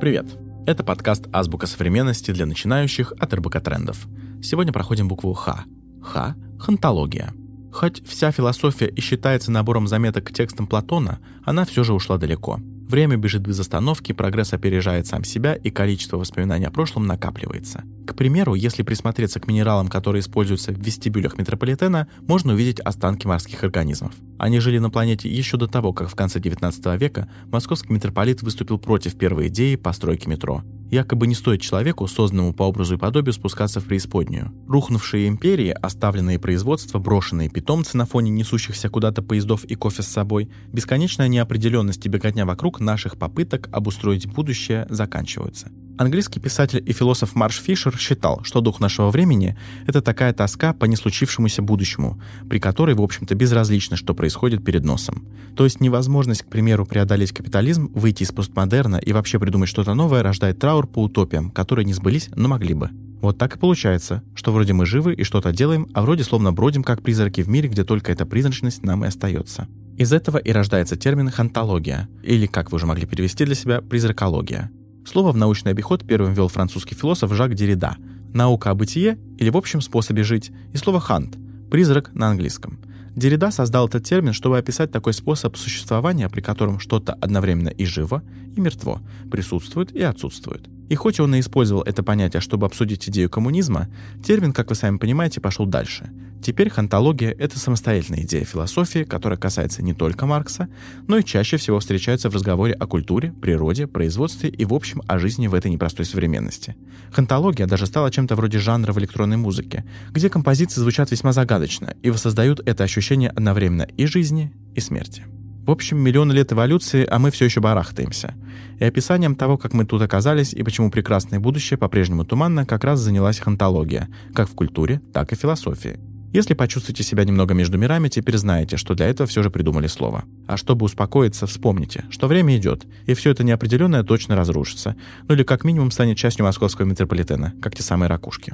Привет! 0.00 0.26
Это 0.66 0.82
подкаст 0.82 1.28
«Азбука 1.32 1.66
современности» 1.66 2.32
для 2.32 2.46
начинающих 2.46 3.12
от 3.18 3.32
РБК 3.32 3.60
Трендов. 3.60 4.06
Сегодня 4.42 4.72
проходим 4.72 5.08
букву 5.08 5.32
«Х». 5.32 5.64
«Х»— 6.02 6.34
хантология. 6.58 7.32
Хоть 7.72 8.06
вся 8.06 8.30
философия 8.30 8.88
и 8.88 9.00
считается 9.00 9.50
набором 9.50 9.86
заметок 9.86 10.24
к 10.24 10.32
текстам 10.32 10.66
Платона, 10.66 11.20
она 11.44 11.64
все 11.64 11.84
же 11.84 11.94
ушла 11.94 12.18
далеко— 12.18 12.60
Время 12.88 13.16
бежит 13.16 13.42
без 13.42 13.58
остановки, 13.58 14.12
прогресс 14.12 14.52
опережает 14.52 15.06
сам 15.06 15.24
себя, 15.24 15.54
и 15.54 15.70
количество 15.70 16.18
воспоминаний 16.18 16.66
о 16.66 16.70
прошлом 16.70 17.06
накапливается. 17.06 17.82
К 18.06 18.14
примеру, 18.14 18.54
если 18.54 18.82
присмотреться 18.82 19.40
к 19.40 19.46
минералам, 19.46 19.88
которые 19.88 20.20
используются 20.20 20.72
в 20.72 20.78
вестибюлях 20.78 21.38
метрополитена, 21.38 22.06
можно 22.20 22.52
увидеть 22.52 22.80
останки 22.80 23.26
морских 23.26 23.64
организмов. 23.64 24.12
Они 24.38 24.60
жили 24.60 24.78
на 24.78 24.90
планете 24.90 25.28
еще 25.28 25.56
до 25.56 25.66
того, 25.66 25.92
как 25.92 26.10
в 26.10 26.14
конце 26.14 26.38
19 26.38 27.00
века 27.00 27.28
московский 27.46 27.92
митрополит 27.92 28.42
выступил 28.42 28.78
против 28.78 29.16
первой 29.16 29.48
идеи 29.48 29.76
постройки 29.76 30.28
метро. 30.28 30.62
Якобы 30.90 31.26
не 31.26 31.34
стоит 31.34 31.62
человеку, 31.62 32.06
созданному 32.06 32.52
по 32.52 32.64
образу 32.64 32.94
и 32.94 32.98
подобию, 32.98 33.32
спускаться 33.32 33.80
в 33.80 33.84
преисподнюю. 33.84 34.52
Рухнувшие 34.68 35.26
империи, 35.26 35.70
оставленные 35.70 36.38
производства, 36.38 36.98
брошенные 36.98 37.48
питомцы 37.48 37.96
на 37.96 38.04
фоне 38.04 38.30
несущихся 38.30 38.90
куда-то 38.90 39.22
поездов 39.22 39.64
и 39.64 39.74
кофе 39.76 40.02
с 40.02 40.08
собой, 40.08 40.50
бесконечная 40.72 41.28
неопределенность 41.28 42.04
и 42.04 42.08
беготня 42.08 42.44
вокруг 42.44 42.80
наших 42.80 43.16
попыток 43.16 43.68
обустроить 43.72 44.26
будущее 44.26 44.86
заканчиваются. 44.90 45.70
Английский 45.96 46.40
писатель 46.40 46.82
и 46.84 46.92
философ 46.92 47.36
Марш 47.36 47.60
Фишер 47.60 47.96
считал, 47.96 48.42
что 48.42 48.60
дух 48.60 48.80
нашего 48.80 49.10
времени— 49.10 49.56
это 49.86 50.02
такая 50.02 50.32
тоска 50.32 50.72
по 50.72 50.86
неслучившемуся 50.86 51.62
будущему, 51.62 52.20
при 52.50 52.58
которой, 52.58 52.96
в 52.96 53.00
общем-то, 53.00 53.36
безразлично, 53.36 53.96
что 53.96 54.12
происходит 54.12 54.64
перед 54.64 54.84
носом. 54.84 55.24
То 55.56 55.62
есть 55.62 55.80
невозможность, 55.80 56.42
к 56.42 56.48
примеру, 56.48 56.84
преодолеть 56.84 57.30
капитализм, 57.30 57.92
выйти 57.94 58.24
из 58.24 58.32
постмодерна 58.32 58.96
и 58.96 59.12
вообще 59.12 59.38
придумать 59.38 59.68
что-то 59.68 59.94
новое 59.94 60.24
рождает 60.24 60.58
траур 60.58 60.88
по 60.88 61.04
утопиям, 61.04 61.52
которые 61.52 61.84
не 61.84 61.92
сбылись, 61.92 62.28
но 62.34 62.48
могли 62.48 62.74
бы. 62.74 62.90
Вот 63.20 63.38
так 63.38 63.54
и 63.54 63.58
получается, 63.58 64.24
что 64.34 64.52
вроде 64.52 64.72
мы 64.72 64.86
живы 64.86 65.14
и 65.14 65.22
что-то 65.22 65.52
делаем, 65.52 65.86
а 65.94 66.02
вроде 66.02 66.24
словно 66.24 66.52
бродим 66.52 66.82
как 66.82 67.02
призраки 67.02 67.40
в 67.40 67.48
мире, 67.48 67.68
где 67.68 67.84
только 67.84 68.10
эта 68.10 68.26
призрачность 68.26 68.82
нам 68.82 69.04
и 69.04 69.08
остается. 69.08 69.68
Из 69.96 70.12
этого 70.12 70.38
и 70.38 70.50
рождается 70.50 70.96
термин 70.96 71.30
«хантология», 71.30 72.08
или, 72.24 72.46
как 72.46 72.72
вы 72.72 72.76
уже 72.76 72.86
могли 72.86 73.06
перевести 73.06 73.44
для 73.44 73.54
себя, 73.54 73.80
«призракология». 73.80 74.72
Слово 75.06 75.32
в 75.32 75.36
научный 75.36 75.72
обиход 75.72 76.06
первым 76.06 76.32
ввел 76.32 76.48
французский 76.48 76.94
философ 76.94 77.32
Жак 77.34 77.54
Деррида. 77.54 77.96
Наука 78.32 78.70
о 78.70 78.74
бытие 78.74 79.18
или 79.38 79.50
в 79.50 79.56
общем 79.56 79.80
способе 79.82 80.24
жить, 80.24 80.50
и 80.72 80.76
слово 80.78 80.98
«хант»— 80.98 81.36
призрак 81.70 82.12
на 82.14 82.28
английском. 82.28 82.80
Деррида 83.14 83.50
создал 83.50 83.86
этот 83.86 84.04
термин, 84.04 84.32
чтобы 84.32 84.58
описать 84.58 84.90
такой 84.90 85.12
способ 85.12 85.56
существования, 85.56 86.28
при 86.28 86.40
котором 86.40 86.80
что-то 86.80 87.12
одновременно 87.12 87.68
и 87.68 87.84
живо, 87.84 88.22
и 88.56 88.60
мертво, 88.60 89.02
присутствует 89.30 89.92
и 89.92 90.02
отсутствует. 90.02 90.68
И 90.88 90.94
хоть 90.94 91.20
он 91.20 91.34
и 91.34 91.40
использовал 91.40 91.82
это 91.82 92.02
понятие, 92.02 92.40
чтобы 92.40 92.66
обсудить 92.66 93.08
идею 93.08 93.30
коммунизма, 93.30 93.88
термин, 94.24 94.52
как 94.52 94.68
вы 94.70 94.74
сами 94.74 94.98
понимаете, 94.98 95.40
пошел 95.40 95.66
дальше. 95.66 96.10
Теперь 96.44 96.68
хантология— 96.68 97.34
это 97.38 97.58
самостоятельная 97.58 98.20
идея 98.20 98.44
философии, 98.44 99.04
которая 99.04 99.38
касается 99.38 99.82
не 99.82 99.94
только 99.94 100.26
Маркса, 100.26 100.68
но 101.08 101.16
и 101.16 101.24
чаще 101.24 101.56
всего 101.56 101.80
встречается 101.80 102.28
в 102.28 102.34
разговоре 102.34 102.74
о 102.74 102.86
культуре, 102.86 103.32
природе, 103.32 103.86
производстве 103.86 104.50
и, 104.50 104.66
в 104.66 104.74
общем, 104.74 105.00
о 105.06 105.18
жизни 105.18 105.46
в 105.46 105.54
этой 105.54 105.70
непростой 105.70 106.04
современности. 106.04 106.76
Хантология 107.12 107.66
даже 107.66 107.86
стала 107.86 108.10
чем-то 108.10 108.36
вроде 108.36 108.58
жанра 108.58 108.92
в 108.92 108.98
электронной 108.98 109.38
музыке, 109.38 109.84
где 110.10 110.28
композиции 110.28 110.80
звучат 110.80 111.10
весьма 111.10 111.32
загадочно 111.32 111.94
и 112.02 112.10
воссоздают 112.10 112.60
это 112.66 112.84
ощущение 112.84 113.30
одновременно 113.30 113.88
и 113.96 114.04
жизни, 114.04 114.52
и 114.74 114.80
смерти. 114.80 115.24
В 115.66 115.70
общем, 115.70 115.98
миллионы 115.98 116.32
лет 116.32 116.52
эволюции, 116.52 117.06
а 117.10 117.18
мы 117.18 117.30
все 117.30 117.46
еще 117.46 117.60
барахтаемся. 117.60 118.34
И 118.78 118.84
описанием 118.84 119.34
того, 119.34 119.56
как 119.56 119.72
мы 119.72 119.86
тут 119.86 120.02
оказались 120.02 120.52
и 120.52 120.62
почему 120.62 120.90
прекрасное 120.90 121.40
будущее 121.40 121.78
по-прежнему 121.78 122.26
туманно, 122.26 122.66
как 122.66 122.84
раз 122.84 123.00
занялась 123.00 123.38
хантология, 123.38 124.08
как 124.34 124.50
в 124.50 124.54
культуре, 124.54 125.00
так 125.14 125.32
и 125.32 125.36
в 125.36 125.38
философии. 125.38 125.98
Если 126.34 126.52
почувствуете 126.52 127.02
себя 127.02 127.24
немного 127.24 127.54
между 127.54 127.78
мирами, 127.78 128.08
теперь 128.08 128.36
знаете, 128.36 128.76
что 128.76 128.94
для 128.94 129.06
этого 129.06 129.26
все 129.26 129.42
же 129.42 129.48
придумали 129.48 129.86
слово. 129.86 130.24
А 130.46 130.58
чтобы 130.58 130.84
успокоиться, 130.84 131.46
вспомните, 131.46 132.04
что 132.10 132.26
время 132.26 132.58
идет, 132.58 132.84
и 133.06 133.14
все 133.14 133.30
это 133.30 133.42
неопределенное 133.42 134.02
точно 134.02 134.36
разрушится, 134.36 134.96
ну 135.28 135.34
или 135.34 135.44
как 135.44 135.64
минимум 135.64 135.90
станет 135.92 136.18
частью 136.18 136.44
московского 136.44 136.84
метрополитена, 136.84 137.54
как 137.62 137.74
те 137.74 137.82
самые 137.82 138.10
ракушки. 138.10 138.52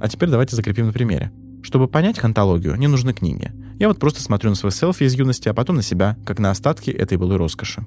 А 0.00 0.08
теперь 0.08 0.28
давайте 0.28 0.56
закрепим 0.56 0.86
на 0.86 0.92
примере. 0.92 1.30
Чтобы 1.62 1.86
понять 1.86 2.18
хантологию, 2.18 2.74
не 2.76 2.88
нужны 2.88 3.12
книги. 3.12 3.52
Я 3.78 3.88
вот 3.88 3.98
просто 3.98 4.20
смотрю 4.20 4.50
на 4.50 4.56
свой 4.56 4.72
селфи 4.72 5.04
из 5.04 5.14
юности, 5.14 5.48
а 5.48 5.54
потом 5.54 5.76
на 5.76 5.82
себя, 5.82 6.16
как 6.26 6.38
на 6.38 6.50
остатки 6.50 6.90
этой 6.90 7.16
былой 7.16 7.36
роскоши. 7.36 7.86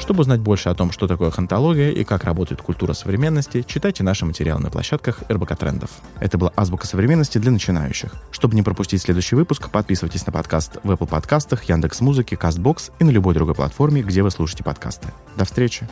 Чтобы 0.00 0.22
узнать 0.22 0.40
больше 0.40 0.70
о 0.70 0.74
том, 0.74 0.90
что 0.90 1.06
такое 1.06 1.30
хантология 1.30 1.90
и 1.90 2.02
как 2.02 2.24
работает 2.24 2.62
культура 2.62 2.94
современности, 2.94 3.62
читайте 3.66 4.02
наши 4.02 4.24
материалы 4.24 4.62
на 4.62 4.70
площадках 4.70 5.22
РБК 5.30 5.54
Трендов. 5.58 5.90
Это 6.18 6.38
была 6.38 6.50
азбука 6.56 6.86
современности 6.86 7.36
для 7.36 7.50
начинающих. 7.50 8.14
Чтобы 8.30 8.54
не 8.54 8.62
пропустить 8.62 9.02
следующий 9.02 9.36
выпуск, 9.36 9.68
подписывайтесь 9.68 10.26
на 10.26 10.32
подкаст 10.32 10.78
в 10.82 10.90
Apple 10.90 11.06
подкастах, 11.06 11.64
Яндекс.Музыке, 11.64 12.36
Castbox 12.36 12.92
и 12.98 13.04
на 13.04 13.10
любой 13.10 13.34
другой 13.34 13.54
платформе, 13.54 14.00
где 14.00 14.22
вы 14.22 14.30
слушаете 14.30 14.64
подкасты. 14.64 15.08
До 15.36 15.44
встречи! 15.44 15.86